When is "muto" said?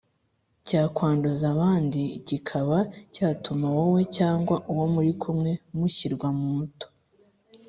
6.41-6.87